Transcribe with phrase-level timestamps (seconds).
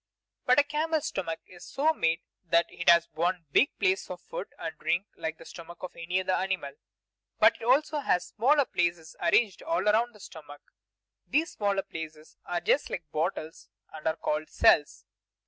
[0.47, 4.47] But a camel's stomach is so made that it has one big place for food
[4.57, 6.71] and drink like the stomach of any other animal,
[7.37, 10.63] but it also has many smaller places arranged all around the stomach;
[11.27, 15.05] these smaller places are just like bottles, and are called cells.